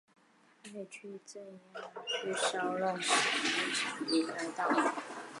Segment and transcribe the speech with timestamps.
[0.63, 1.43] 派去镇
[2.25, 4.89] 压骚乱的士兵强迫市民离开道路。